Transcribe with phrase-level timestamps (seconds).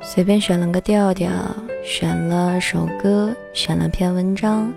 [0.00, 1.30] 随便选了个调调，
[1.84, 4.72] 选了首歌，选了篇文章，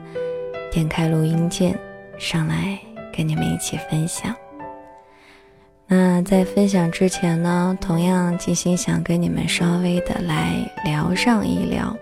[0.72, 1.77] 点开录音键，
[2.17, 2.77] 上来
[3.16, 4.35] 跟你们一起分享。
[5.87, 10.54] 那在分享之前呢，同样静心想跟你们稍微的来
[10.84, 11.96] 聊上一聊。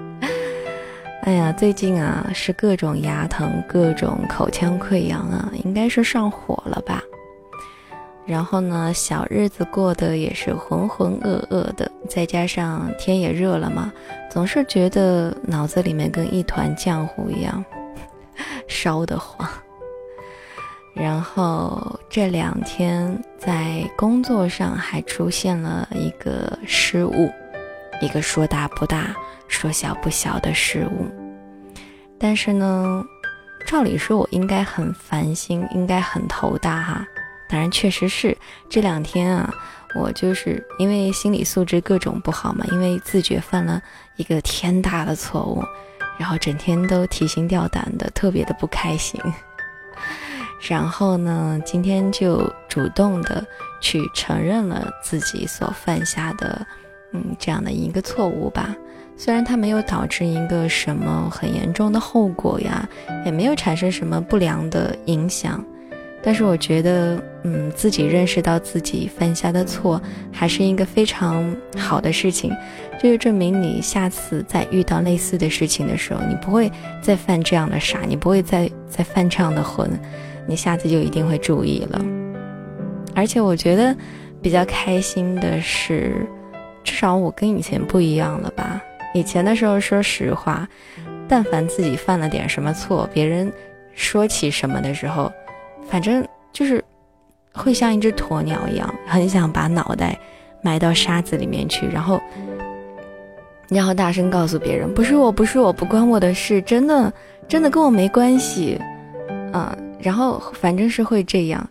[1.22, 7.02] 哎呀，最近啊是各种牙疼，各种口腔溃疡啊，应该是上火了吧。
[8.30, 13.92] 然后呢，小日子过得也是浑浑噩噩的，再加上天也热了嘛，
[14.30, 17.64] 总是觉得脑子里面跟一团浆糊一样，
[18.68, 19.50] 烧得慌。
[20.94, 27.28] 然后这两天在工作上还出现了一个失误，
[28.00, 29.12] 一个说大不大、
[29.48, 31.08] 说小不小的失误。
[32.16, 33.04] 但是呢，
[33.66, 37.04] 照理说我应该很烦心，应该很头大哈。
[37.50, 38.36] 当然，确实是
[38.68, 39.52] 这两天啊，
[39.96, 43.82] 我就是因为心理素质各种不好嘛，因为自觉犯了
[44.16, 45.64] 一个天大的错误，
[46.16, 49.20] 然后整天都提心吊胆的，特别的不开心。
[50.68, 53.44] 然后呢，今天就主动的
[53.80, 56.64] 去承认了自己所犯下的，
[57.12, 58.76] 嗯，这样的一个错误吧。
[59.16, 62.88] 虽然它没有导致一个什么很严重的后果呀，
[63.26, 65.64] 也没有产生什么不良的影响。
[66.22, 72.54] 但是我觉得，嗯，自己认识到自己犯下的错，还是一个非常好的事情，
[73.00, 79.90] 这就证明你下次再遇到类似的事情的时候，你不会再犯这样的傻，你不会再再犯这样的浑，
[80.46, 82.04] 你下次就一定会注意了。
[83.14, 83.96] 而且我觉得
[84.42, 86.26] 比较开心的是，
[86.84, 88.78] 至少我跟以前不一样了吧？
[89.14, 90.68] 以前的时候，说实话，
[91.26, 93.50] 但凡自己犯了点什么错，别人
[93.94, 95.32] 说起什么的时候。
[95.90, 96.82] 反正就是
[97.52, 100.18] 会像一只鸵鸟一样，很想把脑袋
[100.62, 102.20] 埋到沙子里面去，然后，
[103.68, 107.12] 然后大声告诉别人：“不是我，不是我，不关我的事，真的，
[107.48, 108.80] 真的跟我没关系。”
[109.52, 111.68] 啊，然后反正是会这样。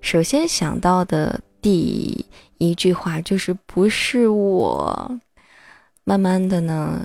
[0.00, 2.24] 首先想到的第
[2.56, 5.18] 一句话就是“不是我”。
[6.04, 7.00] 慢慢的呢，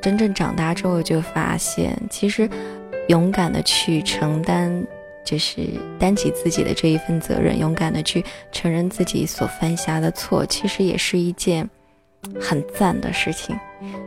[0.00, 2.48] 真正长大之后就发现，其实
[3.08, 4.86] 勇敢的去承担。
[5.28, 5.60] 就是
[5.98, 11.68] 担起自己的这一份责任，勇敢的去承认自己所犯下的错，其实也是一件
[12.40, 13.54] 很赞的事情。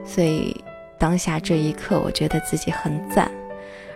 [0.04, 0.60] 所以
[0.98, 3.30] 当下这一刻，我觉得自己很赞。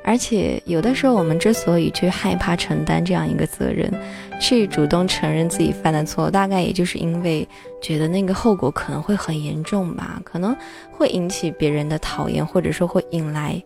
[0.03, 3.91] 而且有的时候，我们之所以去害怕承担这样一个责任，
[4.39, 7.47] 去主动承认自己犯的错，大概也就是因为
[7.81, 10.55] 觉得那个后果可能会很严重吧，可能
[10.91, 13.59] 会引起别人的讨厌，或者说会引来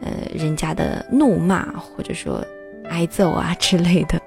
[0.00, 2.44] 呃人家的怒骂，或者说。
[2.90, 4.20] 挨揍啊之类的，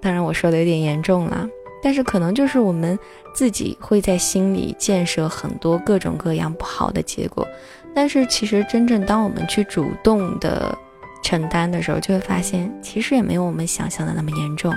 [0.00, 1.48] 当然我说的有点严重了，
[1.82, 2.98] 但是可能就是我们
[3.34, 7.46] 自己会在心里建设很多各种各样不好的结果，
[7.94, 10.76] 但是其实真正当我们去主动的
[11.22, 14.74] 承担的时候，就会发现其实也没有我们想象的那么严重，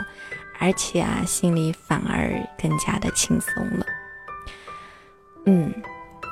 [0.60, 2.32] 而且啊心里反而
[2.62, 3.86] 更加的轻松了。
[5.46, 5.74] 嗯，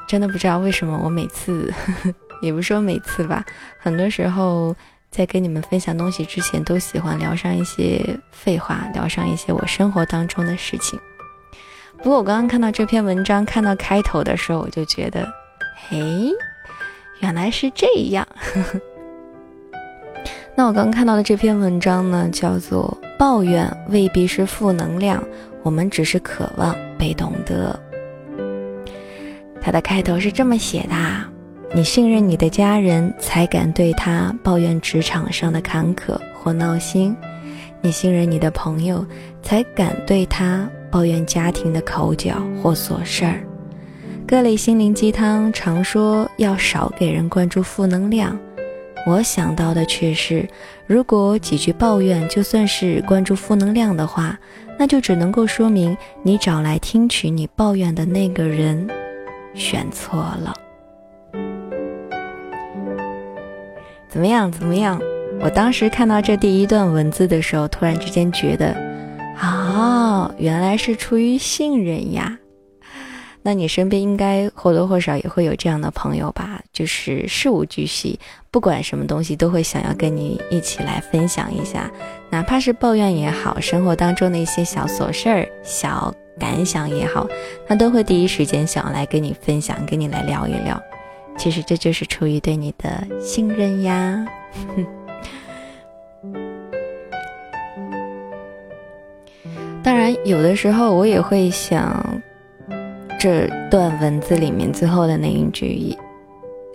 [0.07, 1.73] 真的不知道为什么我每次，
[2.41, 3.45] 也不说每次吧，
[3.77, 4.75] 很多时候。
[5.15, 10.99] 在跟你们分享东西之前，都喜欢聊上一些废话，聊上一些我生活当中的事情。
[11.99, 15.25] 不过我刚刚看到这篇文章，看到开头的时候，我就觉得，
[15.87, 16.29] 嘿，
[17.21, 18.27] 原来是这样。
[20.53, 25.23] 那我刚刚看到的这篇文章呢，叫做《抱怨未必是负能量，
[25.63, 27.79] 我们只是渴望被懂得》。
[29.61, 31.34] 它的开头是这么写的。
[31.75, 37.13] 你信任你的家人，才敢对他抱怨职场上的坎坷或闹心；
[37.81, 39.05] 你信任你的朋友，
[39.43, 43.43] 才敢对他抱怨家庭的口角或琐事儿。
[44.25, 48.39] 各类心灵鸡汤常说要少给人灌注负能量，
[49.05, 50.47] 我想到的却是，
[50.87, 54.39] 如果几句抱怨就算是灌注负能量的话，
[54.79, 58.87] 那就只能够说明你找来听取你抱怨的那个人
[59.53, 60.53] 选错了。
[64.15, 64.49] 怎么样？
[64.49, 64.97] 怎么样？
[65.41, 68.73] 我当时看到这第一段文字的时候，突然之间觉得，
[69.41, 72.39] 哦，原来是出于信任呀。
[73.41, 76.61] 那你身边应该或多或少也会有这样的朋友吧？
[76.71, 78.17] 就是事无巨细，
[78.51, 81.91] 不管什么东西都会想要跟你一起来分享一下，
[82.29, 87.27] 哪怕是抱怨也好，生活当中的一些小琐事儿、小感想也好，
[87.67, 90.81] 他都会第一时间想要来跟你分享，跟你来聊一聊。
[91.37, 94.25] 其实这就是出于对你的信任呀。
[99.83, 102.03] 当然，有的时候我也会想，
[103.19, 105.95] 这段文字里面最后的那一句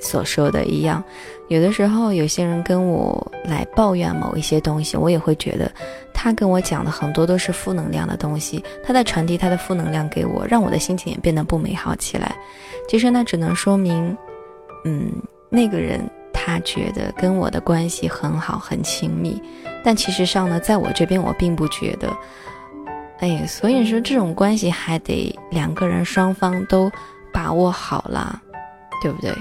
[0.01, 1.03] 所说的一样，
[1.49, 5.69] 有的时候有些人跟我来抱怨某一些东西，我也会觉得
[6.15, 12.33] 他跟我讲的很多都是负能量的东西，他在传递他的负能量给我，让我的心情也变得不美好起来。
[12.89, 14.17] 其实那只能说明，
[14.85, 15.13] 嗯，
[15.49, 16.01] 那个人。
[16.33, 19.41] 他觉得跟我的关系很好很亲密，
[19.85, 22.09] 但其实上呢，在我这边我并不觉得。
[23.19, 26.91] 哎，所以说这种关系还得两个人双方都
[27.31, 28.41] 把握好了，
[29.03, 29.35] 对不对？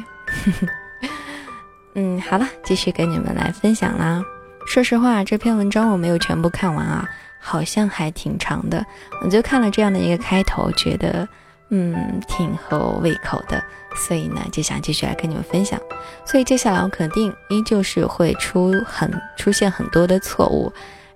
[1.96, 4.22] 嗯，好了，继续给你们来分享啦。
[4.68, 7.08] 说实话，这篇文章我没有全部看完啊，
[7.40, 8.86] 好像还挺长的。
[9.24, 11.26] 我就看了这样的一个开头，觉得。
[11.70, 13.62] 嗯，挺合我胃口的，
[13.96, 15.80] 所以呢，就想继续来跟你们分享。
[16.26, 20.72] 所以接下来我肯定依旧是会出很出现很多的错误，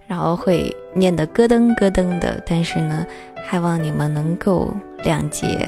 [0.08, 3.06] 然后会念得咯噔咯噔的，但是呢，
[3.44, 4.72] 还望你们能够
[5.04, 5.68] 谅解。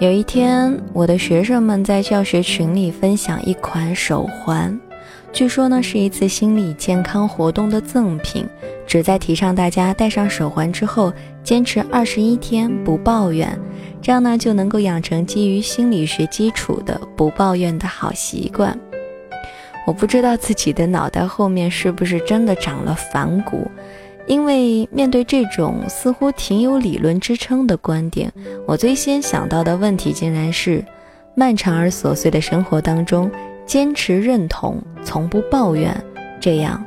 [0.00, 4.78] 有一天，我的学生们在教学群里分享一款手环。
[5.32, 8.46] 据说呢，是一次心理健康活动的赠品，
[8.86, 11.10] 旨在提倡大家戴上手环之后，
[11.42, 13.58] 坚持二十一天不抱怨，
[14.02, 18.78] 这样呢就能够养成基于心理学基础的不抱怨的好习惯。
[19.86, 23.66] 我不知道自己的脑袋后面是不是真的长了反骨，
[24.26, 28.30] 因为面对这种似乎挺有理论支撑的观点，
[28.66, 30.84] 我最先想到的问题竟然是：
[31.34, 33.30] 漫长而琐碎的生活当中。
[33.64, 35.94] 坚持认同，从不抱怨，
[36.40, 36.82] 这样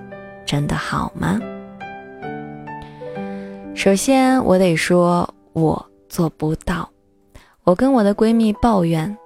[0.45, 1.39] 真的好吗？
[3.73, 6.87] 首先，我得说，我做不到。
[7.63, 9.17] 我跟我的闺蜜抱怨，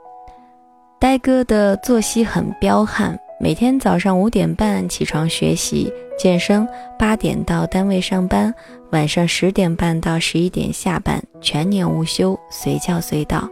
[1.00, 6.68] 呆哥的作息很彪悍，每天早上五点半起床学习健身，
[6.98, 8.54] 八点到单位上班，
[8.92, 13.50] 晚上十点半到十一点下班，全年无休，随叫随到。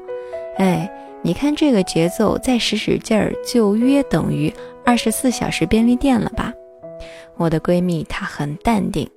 [0.57, 0.89] 哎。
[1.23, 4.53] 你看这个节奏，再使使劲儿，就约等于
[4.85, 6.53] 二十四小时便利店了吧？
[7.35, 9.09] 我的闺蜜她很淡定，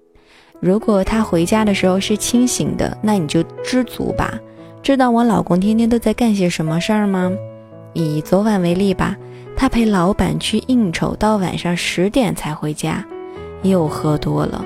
[0.60, 4.38] 如果她回家的时候是清醒的，那你就知足吧。
[4.82, 7.30] 知道我老公天天都在干些什么事儿吗？
[7.92, 9.16] 以昨晚为例吧，
[9.56, 13.04] 他陪老板去应酬，到晚上十点才回家，
[13.62, 14.64] 又喝多了，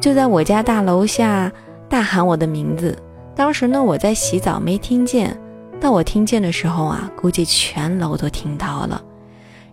[0.00, 1.52] 就在我家大楼下
[1.88, 2.96] 大喊我的名字。
[3.34, 5.36] 当时呢，我在洗澡，没听见。
[5.80, 9.02] 到我听见的时候啊，估计全楼都听到了。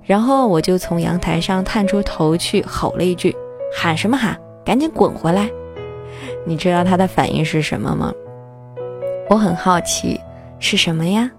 [0.03, 3.35] 然后我就从阳台上探出头去，吼了一句
[3.75, 4.39] ：“喊什么喊？
[4.63, 5.49] 赶紧滚回来！”
[6.45, 8.13] 你知道他的反应是什么吗？
[9.29, 10.19] 我很好奇，
[10.59, 11.31] 是什么呀？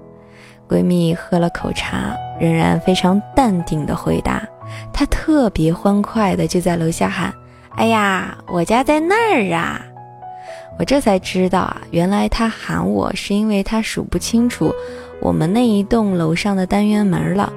[0.68, 4.42] 闺蜜喝了口茶，仍然非常淡定的回答
[4.92, 7.32] ：“她特别欢快的就在楼下喊
[7.76, 9.80] ：‘哎呀，我家在那儿啊！’”
[10.78, 14.72] 我这才知道啊，原来他喊我是因为他数不清楚
[15.20, 17.50] 我们那一栋楼上的单元门了。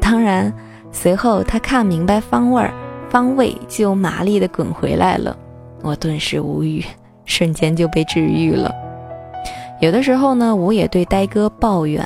[0.00, 0.52] 当然，
[0.90, 2.74] 随后他看明白方位儿，
[3.08, 5.36] 方位就麻利的滚回来了。
[5.82, 6.84] 我顿时无语，
[7.24, 8.74] 瞬间就被治愈了。
[9.80, 12.04] 有的时候呢，我也对呆哥抱怨，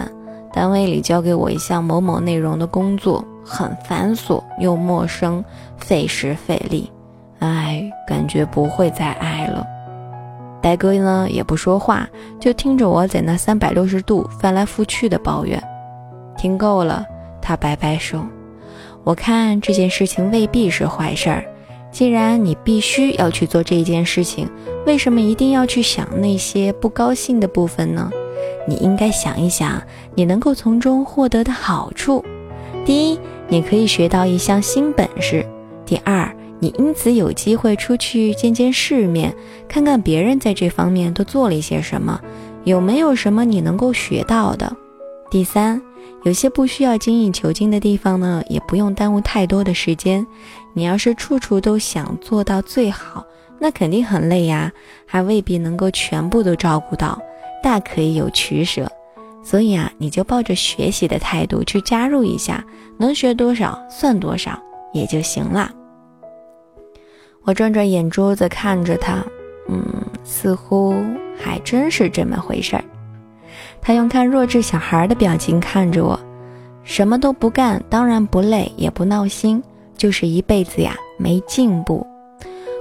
[0.52, 5.42] 单位里交给我一项某某内容的工作很繁琐又陌生，
[5.78, 6.90] 费时费力，
[7.38, 9.66] 唉，感觉不会再爱了。
[10.66, 12.08] 白哥呢也不说话，
[12.40, 15.62] 就听着我在那三百六十度翻来覆去的抱怨。
[16.36, 17.06] 听够了，
[17.40, 18.20] 他摆摆手。
[19.04, 21.44] 我看这件事情未必是坏事儿。
[21.92, 24.50] 既然你必须要去做这件事情，
[24.84, 28.10] 为什么一定要去想那些不高兴的部分呢？
[28.66, 29.80] 你应该想一想，
[30.16, 32.24] 你能够从中获得的好处。
[32.84, 35.46] 第一，你可以学到一项新本事。
[35.84, 36.28] 第二。
[36.58, 39.34] 你因此有机会出去见见世面，
[39.68, 42.20] 看看别人在这方面都做了一些什么，
[42.64, 44.74] 有没有什么你能够学到的。
[45.30, 45.80] 第三，
[46.24, 50.26] 有些不需要精益求精的地方呢，也不用耽误太多的时间。
[50.72, 53.26] 你要是处处都想做到最好，
[53.58, 54.72] 那肯定很累呀，
[55.06, 57.20] 还未必能够全部都照顾到，
[57.62, 58.90] 大可以有取舍。
[59.42, 62.64] 所以啊，你就抱着学习的态度去加入一下，
[62.98, 64.58] 能学多少算多少
[64.92, 65.70] 也就行了。
[67.46, 69.24] 我转转眼珠子看着他，
[69.68, 69.80] 嗯，
[70.24, 70.96] 似乎
[71.38, 72.84] 还真是这么回事儿。
[73.80, 76.18] 他用看弱智小孩的表情看着我，
[76.82, 79.62] 什么都不干，当然不累也不闹心，
[79.96, 82.04] 就是一辈子呀没进步。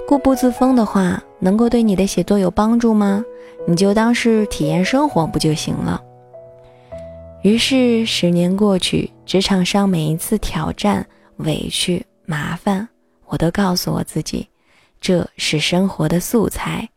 [0.08, 3.24] 固步自封的话，能够对你的写作有帮助吗？
[3.68, 6.02] 你就当是体验生活不就行了？
[7.42, 11.06] 于是十年过去，职场上每一次挑战、
[11.36, 12.04] 委屈。
[12.24, 12.88] 麻烦，
[13.26, 14.48] 我都告诉我自己，
[15.00, 16.88] 这是生活的素材。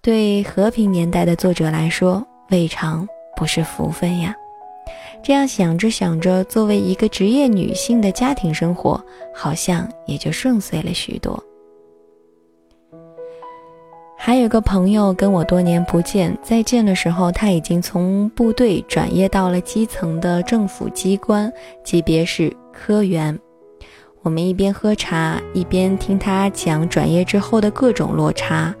[0.00, 3.06] 对和平年代的作者来说，未尝
[3.36, 4.34] 不是福分呀。
[5.22, 9.00] 这样想着想着，作为一个职业女性的家庭生活，
[9.32, 11.40] 好像也就顺遂了许多。
[14.18, 21.52] 还有个朋友跟我多年不见，再见的时候，他已经从部队转业到了基层的政府机关，
[21.84, 23.38] 级别是科员。
[24.22, 28.74] 我们一边喝茶，一边听他讲转业之后的各种落差。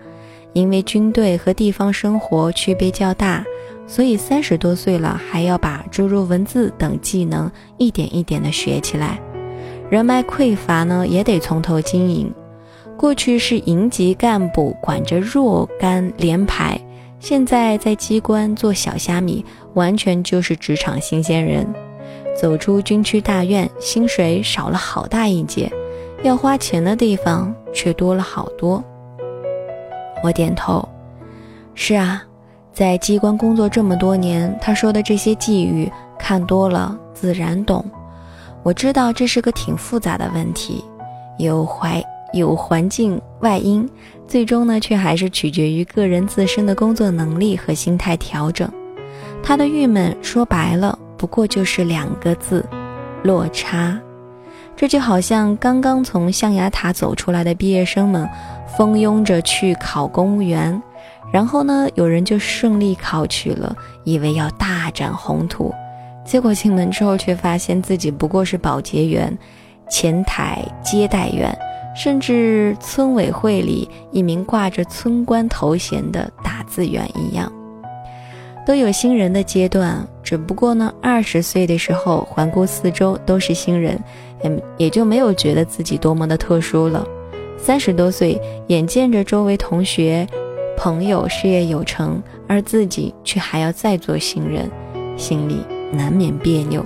[0.52, 3.42] 因为军队和地方生活区别较大，
[3.86, 9.18] 所以三十多岁了还要把诸如文字等技能一点一点的学起来。
[9.90, 12.32] 人脉匮乏呢，也得从头经营。
[12.96, 16.78] 过去是营级干部管着若干连排，
[17.18, 19.44] 现在在机关做小虾米，
[19.74, 21.66] 完全就是职场新鲜人。
[22.34, 25.70] 走出军区大院，薪水少了好大一截，
[26.22, 28.82] 要花钱的地方却多了好多。
[30.22, 30.88] 我点头，
[31.74, 32.22] 是啊，
[32.72, 37.84] 在机关工作这么多年，他说的这些寄语，看多了自然懂。
[38.62, 40.84] 我知道这是个挺复杂的问题，
[41.38, 42.02] 有怀。
[42.32, 43.86] 有环境外因，
[44.26, 48.66] 最终呢，却还是取决于个人自身的工作能力和心态调整。
[49.42, 52.66] 他的郁闷说白了，不过就是两个字：
[53.22, 53.96] 落差。
[54.74, 58.28] 这就好像刚刚从象牙塔走出来的毕业生们，
[58.76, 60.82] 蜂拥着去考公务员，
[61.32, 65.72] 然后呢，有人就顺利考取了，以为要大展宏图，
[66.26, 69.38] 结果进门之后，却发现自己不过是保洁员、
[69.88, 71.56] 前台接待员。
[71.94, 77.52] 甚至村委会里一名挂着村官头衔的打字员一样，
[78.66, 80.06] 都有新人的阶段。
[80.22, 83.98] 只不过呢，二十岁的时候环顾四周都是新人，
[84.42, 87.06] 也也就没有觉得自己多么的特殊了。
[87.58, 90.26] 三十多岁，眼见着周围同学、
[90.76, 94.70] 朋友事业有成，而自己却还要再做新人，
[95.16, 96.84] 心里难免别扭。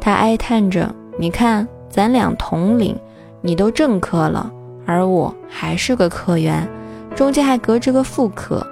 [0.00, 2.96] 他哀叹着：“你看，咱俩同龄。”
[3.42, 4.52] 你都正科了，
[4.84, 6.68] 而我还是个科员，
[7.14, 8.66] 中间还隔着个副科。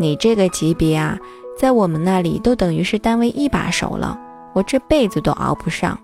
[0.00, 1.18] 你这个级别啊，
[1.58, 4.18] 在我们那里都等于是单位一把手了，
[4.54, 5.96] 我这辈子都熬不上。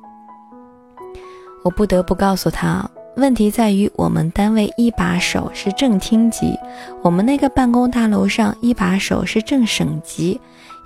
[1.65, 2.87] 我不得不告诉他，
[3.17, 6.55] 问题在于我们单位一把手是正厅级，
[7.03, 10.39] 我们那个办公大楼上一把手是正省级。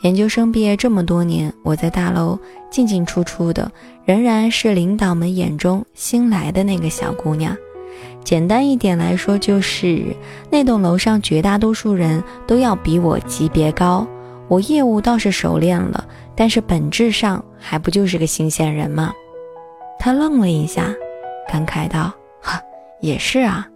[0.03, 2.39] 研究生毕业这么多年，我在大楼
[2.71, 3.69] 进进出出的，
[4.05, 7.57] 仍然是领导们眼中新来的那个小姑娘。
[8.23, 10.15] 简单一点来说，就是
[10.51, 14.07] 那栋楼上绝大多数人都要比我级别高。
[14.49, 19.13] 我业务倒是熟练了，但是本质上还不就是个新鲜人吗？
[19.99, 20.93] 他愣了一下，
[21.49, 22.13] 感慨道
[22.43, 22.61] ：“哈，
[23.01, 23.69] 也是啊，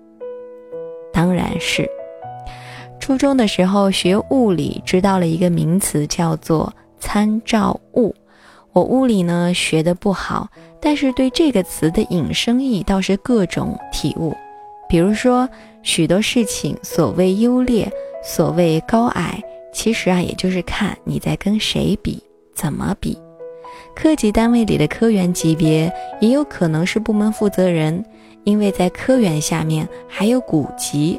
[1.13, 1.89] 当然是。”
[2.99, 8.15] 初中的时候学物理，知道了一个名词叫做参照物。
[8.73, 10.49] 我物理呢学的不好，
[10.85, 14.35] 但是对这个词的引申义倒是各种体悟。
[14.87, 15.49] 比如说，
[15.83, 17.91] 许多事情所谓优劣，
[18.23, 22.23] 所谓高矮，其实啊也就是看你在跟谁比，
[22.55, 23.19] 怎么比。
[23.97, 28.05] 科级单位里的科员级别也有可能是部门负责人，
[28.45, 31.19] 因为在科员下面还有股级。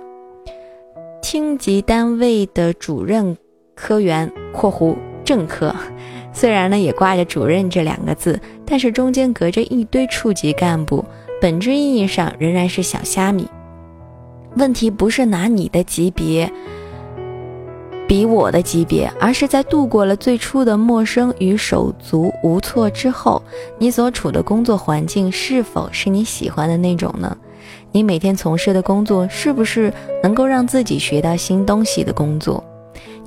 [1.23, 3.35] 厅级单位的主任
[3.73, 5.75] 科员（括弧正科），
[6.35, 11.03] 虽然呢也挂着“主任”这两个字，但是中间隔着一堆处级干部，
[11.41, 13.47] 本质意义上仍然是小虾米。
[14.57, 16.51] 问题不是拿你的级别
[18.05, 23.41] 比我的级别，而是在度过了最初的陌生与手足无措之后，
[23.79, 27.35] 你所处的工作环境是否是你喜欢的那种呢？
[27.93, 32.61] 你每天从事的工作是不是能够让自己学到新东西的工作？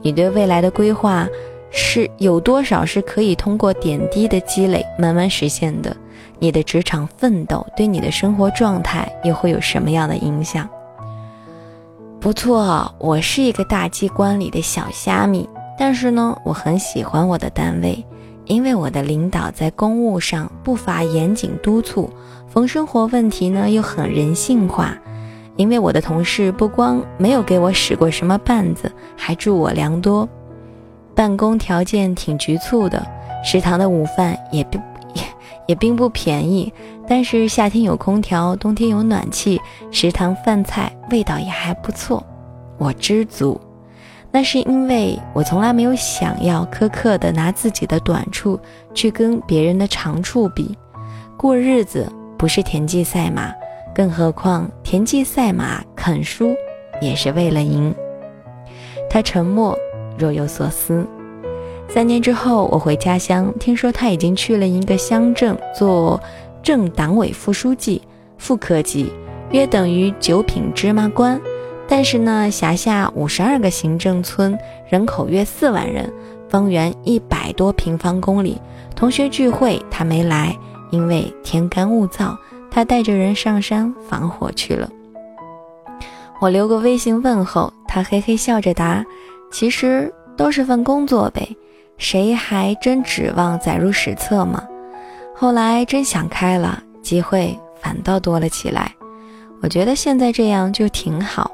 [0.03, 1.27] 你对未来的规划
[1.71, 5.97] 是有多少是可以通过点滴的积累慢慢实现的？
[6.41, 10.69] 你的职场奋斗对你的生活状态又会有什么样的影响？
[12.21, 15.49] 不错，我是一个大机关里的小虾米，
[15.79, 18.05] 但是呢，我很喜欢我的单位，
[18.47, 22.09] 因为我的领导在公务上不乏严谨督促。
[22.49, 24.97] 逢生活问题呢，又很人性化，
[25.57, 30.29] 因为我的同事不光没有给我使过什么绊子，还助我良多。
[31.19, 33.05] 办公条件挺局促的，
[33.43, 34.81] 食堂的午饭也并
[35.15, 35.23] 也
[35.67, 36.73] 也并不便宜，
[37.09, 39.61] 但是夏天有空调，冬天有暖气，
[39.91, 42.25] 食堂饭菜味道也还不错，
[42.79, 43.61] 我知足。
[44.31, 48.57] 那是因为我从来没有想要苛刻的拿自己的短处
[48.95, 50.79] 去跟别人的长处比，
[51.37, 52.09] 过日子。
[52.39, 53.53] 不是田忌赛马，
[53.93, 56.55] 更何况田忌赛马肯输
[57.01, 57.93] 也是为了赢。
[59.11, 59.77] 他沉默，
[60.19, 61.07] 若有所思。
[61.89, 66.21] 三年之后，我回家乡，听说他已经去了一个乡镇做
[66.63, 68.03] 镇党委副书记，
[68.37, 69.11] 副科级，
[69.53, 71.41] 约等于九品芝麻官。
[71.89, 74.59] 但是呢，辖下五十二个行政村，
[74.91, 76.13] 人口约四万人，
[76.47, 78.61] 方圆一百多平方公里。
[78.95, 80.55] 同学聚会他没来，
[80.91, 82.37] 因为天干物燥，
[82.71, 84.91] 他带着人上山防火去了。
[86.41, 89.03] 我留个微信问候，他嘿嘿笑着答
[89.51, 91.49] ：“其实都是份工作呗。”
[91.99, 94.65] 谁还真指望载入史册吗？
[95.35, 98.95] 后来真想开了，机会反倒多了起来。
[99.61, 101.51] 我觉得现在这样就挺好。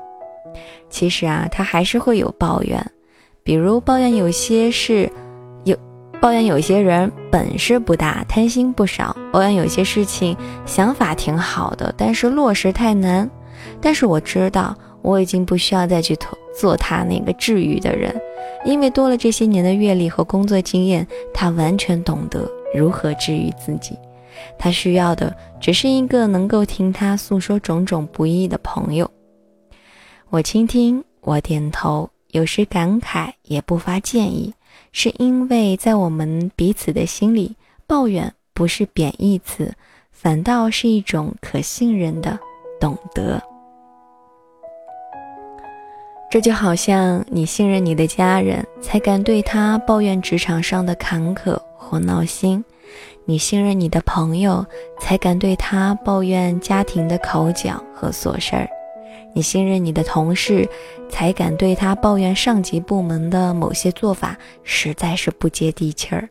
[0.90, 2.78] 其实啊，他还是会有抱怨，
[3.42, 5.10] 比如抱怨有些事
[5.64, 5.74] 有，
[6.20, 10.36] 抱怨有些人本事不大，贪心不少，抱怨有些事情
[10.66, 13.28] 想法挺好的，但是落实太难。
[13.80, 18.14] 但是我知道，我已经不需要再去投做他那个治愈的人。
[18.64, 23.98] 因为多了这些年的阅历和工作经验，他完全懂得如何治愈自己。
[24.58, 29.10] 他需要的只是一个能够听他诉说种种不易的朋友。
[30.30, 34.52] 我倾听，我点头，有时感慨，也不发建议，
[34.92, 37.54] 是因为在我们彼此的心里，
[37.86, 39.72] 抱怨不是贬义词，
[40.10, 42.38] 反倒是一种可信任的
[42.80, 43.40] 懂得。
[46.34, 52.60] 这就好像你信任你的家人，才敢对他抱怨职场上的坎坷或闹心；
[53.24, 54.66] 你信任你的朋友，
[54.98, 58.66] 才敢对他抱怨家庭的口角和琐事儿；
[59.32, 60.68] 你信任你的同事，
[61.08, 66.28] 才敢对他抱怨上级部门的某些做法实在是不接地气儿。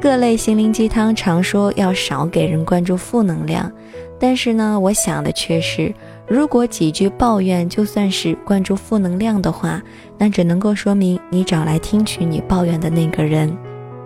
[0.00, 3.70] 各类心灵鸡汤常说要少给人灌注负能量，
[4.18, 5.94] 但是呢，我想的却是。
[6.32, 9.82] 如果几句抱怨就算是灌注负能量的话，
[10.16, 13.54] 那只能够说明你找来听取你抱怨的那个人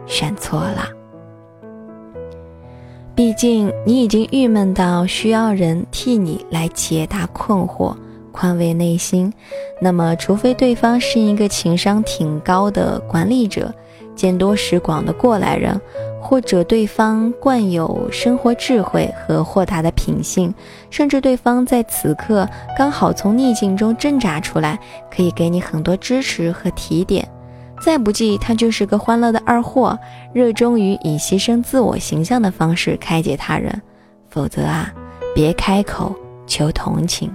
[0.06, 0.88] 选错了。
[3.14, 7.94] 毕竟你已经郁闷到需要人替你来解答困惑、
[8.32, 9.32] 宽慰内心，
[9.80, 13.72] 那么除非对方是一个情商挺高的管理者。
[14.16, 15.80] 见多识广的过来人，
[16.20, 20.52] 或者对方惯有生活智慧和豁达的品性，
[20.90, 24.76] 甚至对方在此刻刚好从逆境中挣扎出来，
[25.14, 27.28] 可以给你很多支持和提点。
[27.80, 29.98] 再不济，他就是个欢乐的二货，
[30.32, 33.82] 热衷于以牺牲自我形象的方式开解他人。
[34.30, 34.92] 否则啊，
[35.34, 36.14] 别开口
[36.46, 37.30] 求同情，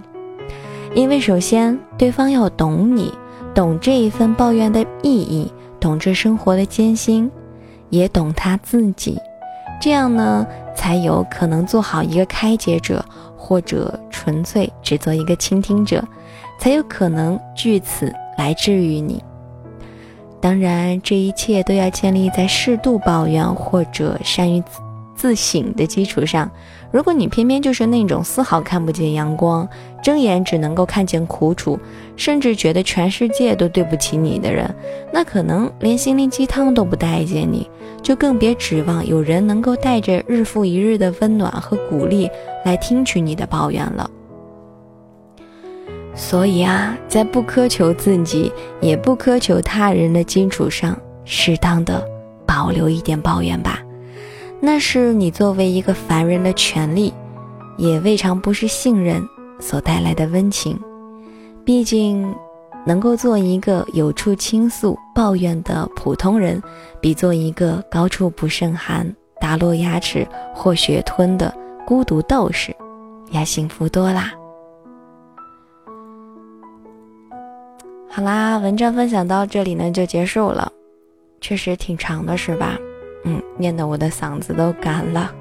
[0.96, 3.13] 因为首先对方要懂你，
[3.54, 5.52] 懂这一份抱怨的意义。
[5.82, 7.30] 懂这生活的艰辛，
[7.89, 9.20] 也懂他自己，
[9.82, 13.04] 这样呢，才有可能做好一个开解者，
[13.36, 16.02] 或者纯粹只做一个倾听者，
[16.60, 19.22] 才有可能据此来治愈你。
[20.39, 24.63] 当然，这一切都要建立在适度抱怨或者善于
[25.21, 26.49] 自省的基础上。
[26.89, 29.69] 如果你偏偏就是那种丝毫看不见阳光，
[30.01, 31.79] 睁眼只能够看见苦楚，
[32.15, 34.73] 甚至觉得全世界都对不起你的人，
[35.13, 37.69] 那可能连心灵鸡汤都不待见你，
[38.01, 42.27] 就更别指望有人能够带着日复一日的温暖和鼓励
[42.65, 44.10] 来听取你的抱怨了。
[46.15, 52.03] 所以啊，在不苛求自己，也不苛求他人的基础上，适当的
[52.47, 53.79] 保留一点抱怨吧。
[54.63, 57.12] 那是你作为一个凡人的权利，
[57.78, 59.28] 也未尝不是信任
[59.60, 60.80] 所带来的温情。
[61.65, 62.32] 毕竟，
[62.86, 66.62] 能够做一个有处倾诉、抱怨的普通人，
[67.02, 71.52] 比做一个高处不胜寒、打落牙齿或血吞的
[71.84, 72.76] 孤独斗士
[73.32, 74.32] 要幸福多啦。
[78.08, 80.71] 好啦，文章分享到这里呢就结束了，
[81.39, 82.78] 确实挺长的，是吧？
[83.23, 85.31] 嗯，念得我的嗓子都干了。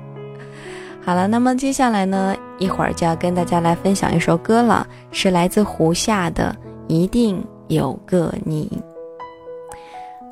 [1.03, 6.55] 好了，那么接下来呢，一会儿就要跟大家来分享一首歌了，是来自胡夏的
[6.89, 8.71] 《一定有个你》。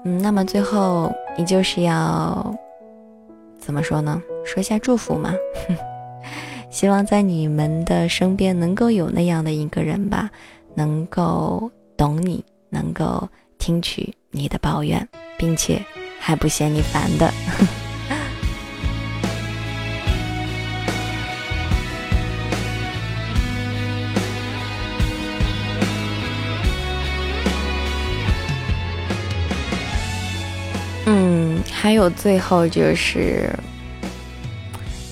[0.04, 2.54] 嗯，那么最后你就是要
[3.58, 4.22] 怎么说呢？
[4.44, 5.32] 说一下祝福嘛。
[6.70, 10.30] 希望在你们的身边能够有那样的一个人吧，
[10.74, 13.26] 能够懂你，能够
[13.58, 15.08] 听取你的抱怨，
[15.38, 15.82] 并且。
[16.18, 17.32] 还不嫌你烦的。
[31.10, 33.50] 嗯，还有最后就是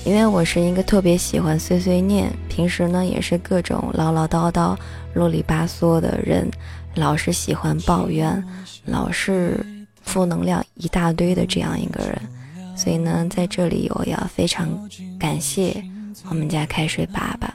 [0.05, 4.77] 因为我是一个特别喜欢碎碎念，平时呢也是各种唠唠叨叨、
[5.15, 6.47] 啰里吧嗦的人，
[6.93, 8.43] 老是喜欢抱怨，
[8.85, 9.65] 老是
[10.07, 12.19] 负能量一大堆的这样一个人。
[12.75, 14.67] 所以呢，在这里我要非常
[15.19, 15.83] 感谢
[16.29, 17.53] 我们家开水爸爸，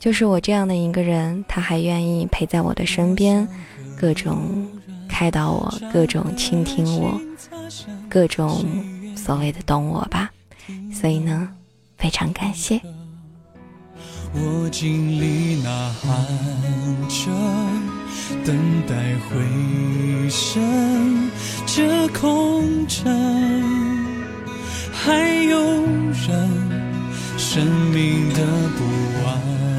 [0.00, 3.46] 就是我这样的一个人，他还愿意陪在我的身边，
[4.00, 4.66] 各种
[5.06, 7.20] 开导我，各种倾听我，
[8.08, 8.64] 各种
[9.14, 10.30] 所谓的懂我吧。
[10.90, 11.50] 所以呢。
[11.98, 12.80] 非常感谢。
[14.34, 16.26] 我经历呐喊
[17.08, 17.30] 着，
[18.44, 21.21] 等待回声，
[21.66, 23.10] 这空城，
[24.92, 25.12] 还
[25.44, 25.58] 有
[26.28, 26.50] 人，
[27.38, 28.44] 生命的
[28.76, 28.84] 不
[29.24, 29.71] 完。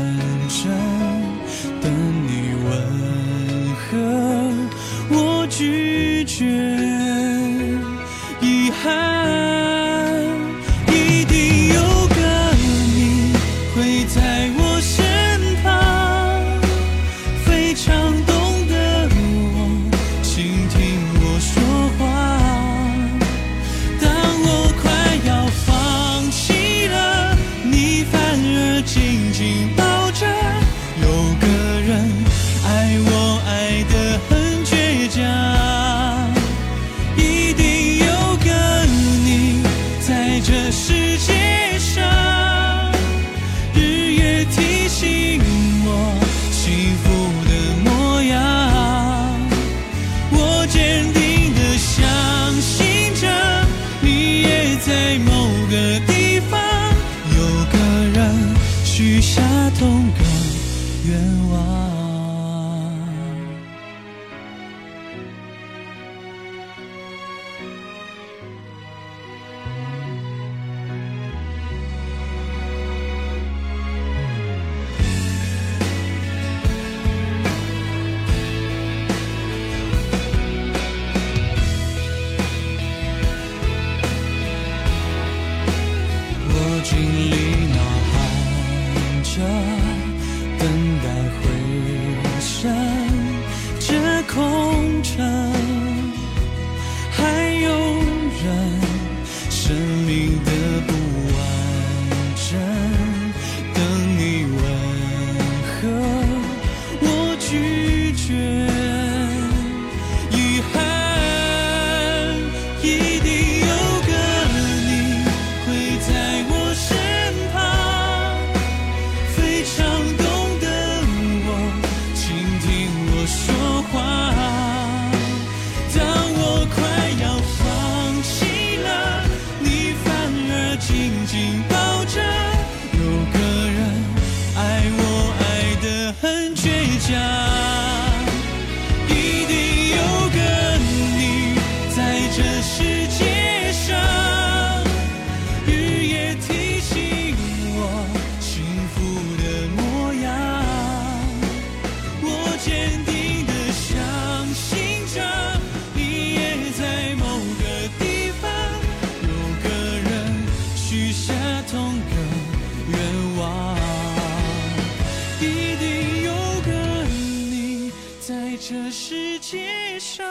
[168.65, 170.25] 这世界上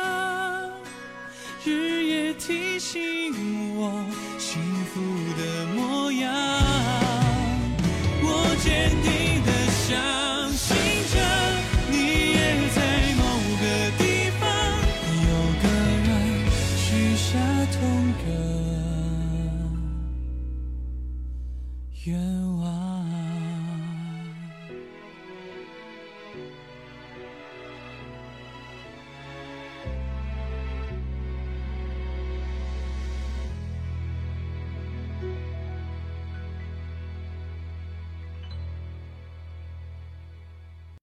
[1.67, 4.07] 日夜提醒我
[4.39, 5.03] 幸福
[5.39, 6.72] 的模样。